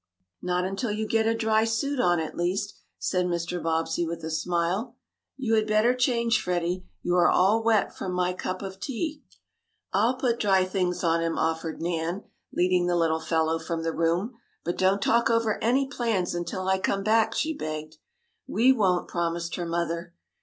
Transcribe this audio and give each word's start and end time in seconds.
"Not 0.41 0.65
until 0.65 0.89
you 0.91 1.07
get 1.07 1.27
a 1.27 1.35
dry 1.37 1.63
suit 1.63 1.99
on, 1.99 2.19
at 2.19 2.35
least," 2.35 2.73
said 2.97 3.27
Mr. 3.27 3.61
Bobbsey 3.61 4.03
with 4.03 4.23
a 4.23 4.31
smile. 4.31 4.95
"You 5.37 5.53
had 5.53 5.67
better 5.67 5.93
change, 5.93 6.41
Freddie. 6.41 6.87
You 7.03 7.13
are 7.17 7.29
all 7.29 7.61
wet 7.61 7.95
from 7.95 8.11
my 8.13 8.33
cup 8.33 8.63
of 8.63 8.79
tea." 8.79 9.21
"I'll 9.93 10.15
put 10.17 10.39
dry 10.39 10.65
things 10.65 11.03
on 11.03 11.21
him," 11.21 11.37
offered 11.37 11.83
Nan, 11.83 12.23
leading 12.51 12.87
the 12.87 12.97
little 12.97 13.21
fellow 13.21 13.59
from 13.59 13.83
the 13.83 13.93
room. 13.93 14.39
"But 14.63 14.75
don't 14.79 15.03
talk 15.03 15.29
over 15.29 15.63
any 15.63 15.85
plans 15.85 16.33
until 16.33 16.67
I 16.67 16.79
come 16.79 17.03
back," 17.03 17.35
she 17.35 17.53
begged. 17.55 17.97
"We 18.47 18.71
won't," 18.71 19.07
promised 19.07 19.53
her 19.57 19.67
mother. 19.67 20.15